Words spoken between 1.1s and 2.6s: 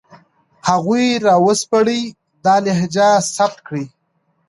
را وسپړئ، دا